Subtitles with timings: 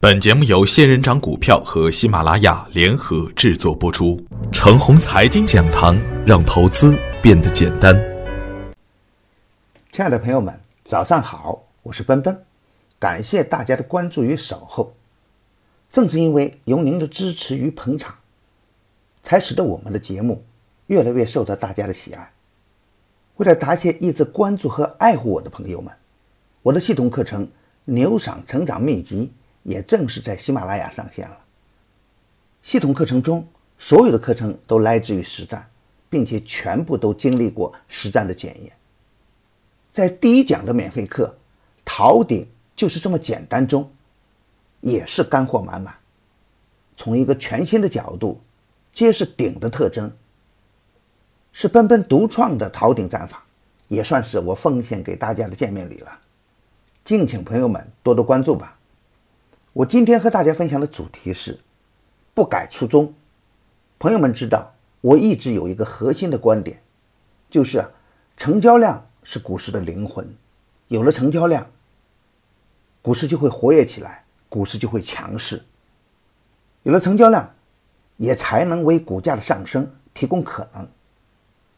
[0.00, 4.24] 本节目由仙人掌股票和喜马拉雅联合制作播出。
[4.52, 8.00] 程红财经讲堂，让投资变得简单。
[9.90, 12.44] 亲爱的朋友们，早上好，我是奔奔，
[13.00, 14.94] 感谢大家的关注与守候。
[15.90, 18.14] 正是因为有您的支持与捧场，
[19.24, 20.44] 才使得我们的节目
[20.86, 22.30] 越来越受到大家的喜爱。
[23.38, 25.92] 为了答谢一直关注和爱护我的朋友们，
[26.62, 27.46] 我的系统课程
[27.86, 29.32] 《牛赏成长秘籍》。
[29.68, 31.36] 也正式在喜马拉雅上线了。
[32.62, 33.46] 系统课程中，
[33.78, 35.68] 所有的课程都来自于实战，
[36.08, 38.72] 并且全部都经历过实战的检验。
[39.92, 41.26] 在第一讲的免费课
[41.84, 43.92] 《逃顶就是这么简单》中，
[44.80, 45.94] 也是干货满满。
[46.96, 48.40] 从一个全新的角度
[48.94, 50.10] 揭示顶的特征，
[51.52, 53.44] 是奔奔独创的逃顶战法，
[53.88, 56.18] 也算是我奉献给大家的见面礼了。
[57.04, 58.77] 敬请朋友们多多关注吧。
[59.78, 61.56] 我今天和大家分享的主题是
[62.34, 63.14] 不改初衷。
[64.00, 66.82] 朋友们知道，我一直有一个核心的观点，
[67.48, 67.84] 就是
[68.36, 70.28] 成交量是股市的灵魂，
[70.88, 71.64] 有了成交量，
[73.02, 75.62] 股市就会活跃起来，股市就会强势。
[76.82, 77.48] 有了成交量，
[78.16, 80.88] 也才能为股价的上升提供可能。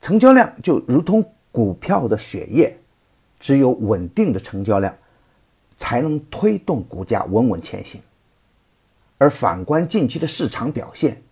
[0.00, 2.76] 成交量就如同股票的血液，
[3.38, 4.92] 只有稳定的成交量。
[5.76, 8.00] 才能推动股价稳稳前行。
[9.18, 11.22] 而反观近期的市场表现，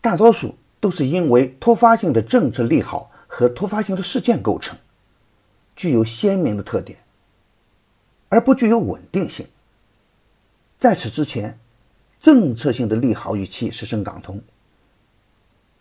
[0.00, 4.76] 大多数都是因为突发性的政策利好和突发性的事件构成，
[5.74, 6.98] 具有鲜明的特点，
[8.28, 9.46] 而不具有稳定性。
[10.78, 11.58] 在此之前，
[12.20, 14.42] 政策性的利好预期是深港通，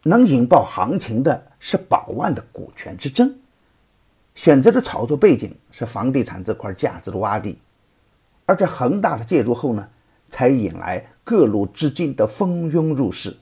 [0.03, 3.40] 能引爆行情的是宝万的股权之争。
[4.41, 7.59] 选择的炒作背景是房地产这块价值的洼地，
[8.47, 9.87] 而在恒大的介入后呢，
[10.29, 13.37] 才引来各路资金的蜂拥入市，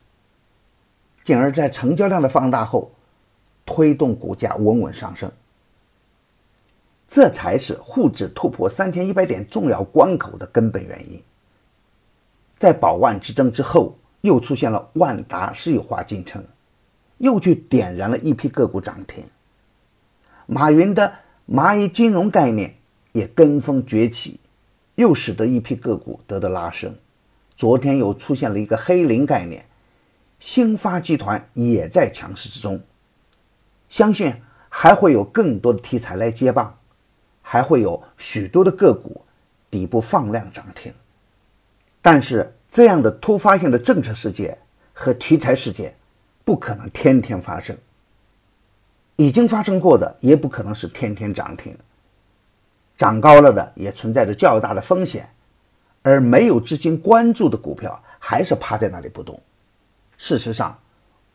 [1.23, 2.91] 进而，在成交量的放大后，
[3.65, 5.31] 推动股价稳稳上升。
[7.07, 11.23] 这才是沪指突破三千一百点重要关口的根本原因。
[12.57, 16.43] 在宝万之争之后，又出现了万达私有化进程，
[17.19, 19.23] 又去点燃了一批个股涨停。
[20.51, 21.13] 马云的
[21.47, 22.73] 蚂蚁金融概念
[23.11, 24.39] 也跟风崛起，
[24.95, 26.95] 又使得一批个股得到拉升。
[27.55, 29.63] 昨天又出现了一个黑磷概念，
[30.39, 32.81] 兴发集团也在强势之中。
[33.89, 34.33] 相信
[34.69, 36.75] 还会有更多的题材来接棒，
[37.43, 39.23] 还会有许多的个股
[39.69, 40.91] 底部放量涨停。
[42.01, 44.57] 但是这样的突发性的政策事件
[44.93, 45.95] 和题材事件，
[46.43, 47.77] 不可能天天发生。
[49.19, 51.77] 已经发生过的也不可能是天天涨停，
[52.95, 55.29] 涨高了的也存在着较大的风险，
[56.01, 59.37] 而没有资金关注的股票还是趴在那里不动。
[60.17, 60.79] 事实上，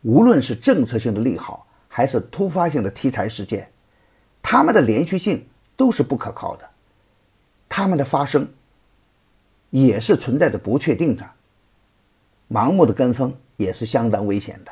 [0.01, 3.69] 无论是政策性的利好还是突发性的题材事件，
[4.41, 5.47] 它们的连续性
[5.77, 6.67] 都是不可靠的，
[7.69, 8.47] 它们的发生
[9.69, 11.23] 也是存在着不确定的，
[12.49, 14.71] 盲目的跟风也是相当危险的。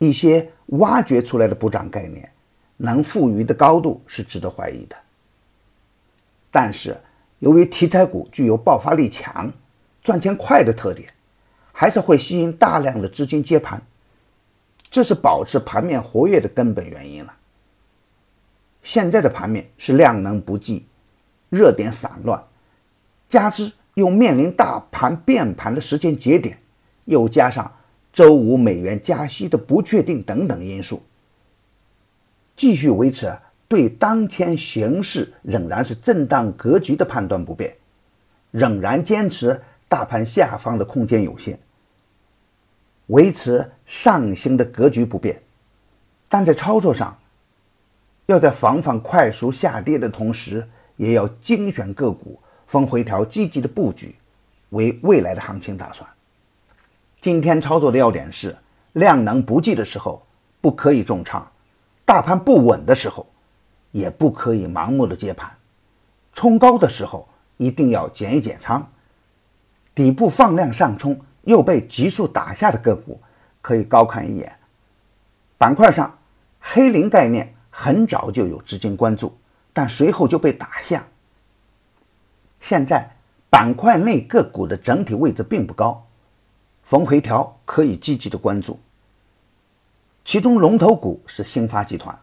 [0.00, 2.32] 一些挖掘出来的补涨概念，
[2.78, 4.96] 能富余的高度是值得怀疑的。
[6.50, 6.96] 但是，
[7.38, 9.52] 由于题材股具有爆发力强、
[10.02, 11.12] 赚钱快的特点，
[11.70, 13.82] 还是会吸引大量的资金接盘，
[14.88, 17.34] 这是保持盘面活跃的根本原因了。
[18.82, 20.86] 现在的盘面是量能不济，
[21.50, 22.42] 热点散乱，
[23.28, 26.58] 加之又面临大盘变盘的时间节点，
[27.04, 27.70] 又加上。
[28.12, 31.02] 周五美元加息的不确定等等因素，
[32.56, 33.32] 继续维持
[33.68, 37.74] 对当前形势仍然是震荡格局的判断不变，
[38.50, 41.58] 仍然坚持大盘下方的空间有限，
[43.06, 45.40] 维持上行的格局不变，
[46.28, 47.16] 但在操作上，
[48.26, 50.66] 要在防范快速下跌的同时，
[50.96, 54.16] 也要精选个股，逢回调积极的布局，
[54.70, 56.08] 为未来的行情打算。
[57.20, 58.56] 今天操作的要点是：
[58.94, 60.26] 量能不济的时候
[60.62, 61.46] 不可以重仓，
[62.06, 63.26] 大盘不稳的时候
[63.92, 65.50] 也不可以盲目的接盘，
[66.32, 67.28] 冲高的时候
[67.58, 68.90] 一定要减一减仓，
[69.94, 73.20] 底部放量上冲又被急速打下的个股
[73.60, 74.56] 可以高看一眼。
[75.58, 76.18] 板块上，
[76.58, 79.36] 黑磷概念很早就有资金关注，
[79.74, 81.04] 但随后就被打下。
[82.60, 83.10] 现在
[83.50, 86.06] 板块内个股的整体位置并不高。
[86.82, 88.78] 逢回调可以积极的关注，
[90.24, 92.18] 其中龙头股是兴发集团，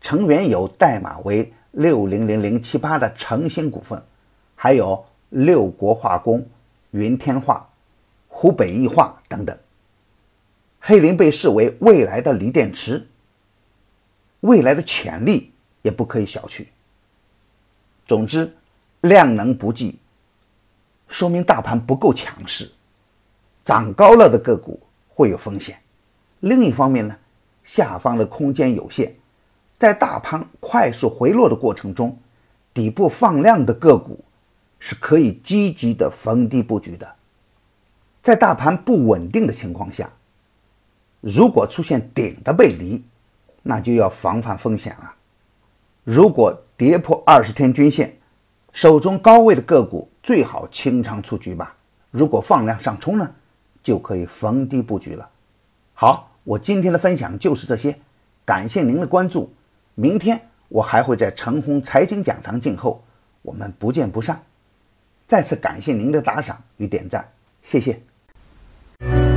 [0.00, 4.02] 成员有代码为六零零零七八的诚兴股份，
[4.56, 6.46] 还有六国化工、
[6.90, 7.68] 云天化、
[8.28, 9.56] 湖北易化等等。
[10.80, 13.06] 黑磷被视为未来的锂电池，
[14.40, 15.52] 未来的潜力
[15.82, 16.66] 也不可以小觑。
[18.04, 18.52] 总之，
[19.02, 19.96] 量能不济，
[21.06, 22.68] 说明大盘不够强势，
[23.64, 25.78] 涨高了的个股会有风险。
[26.40, 27.16] 另一方面呢，
[27.62, 29.12] 下方的空间有限，
[29.78, 32.16] 在大盘快速回落的过程中，
[32.74, 34.24] 底部放量的个股
[34.78, 37.14] 是可以积极的逢低布局的。
[38.22, 40.10] 在大盘不稳定的情况下，
[41.20, 43.04] 如果出现顶的背离，
[43.62, 45.12] 那就要防范风险了。
[46.02, 48.16] 如果跌破二十天均线，
[48.72, 51.76] 手中高位的个股最好清仓出局吧。
[52.10, 53.34] 如果放量上冲呢，
[53.82, 55.28] 就可以逢低布局了。
[55.94, 57.98] 好，我今天的分享就是这些，
[58.44, 59.52] 感谢您的关注。
[59.94, 63.02] 明天我还会在陈红财经讲堂静候，
[63.42, 64.42] 我们不见不散。
[65.26, 67.26] 再次感谢您的打赏与点赞，
[67.62, 69.31] 谢谢。